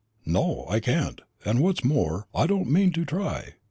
[0.25, 3.53] "No, I can't; and what's more, I don't mean to try.